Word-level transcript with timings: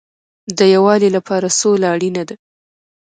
د 0.57 0.59
یووالي 0.75 1.09
لپاره 1.17 1.55
سوله 1.59 1.87
اړین 1.93 2.15
ده 2.29 2.35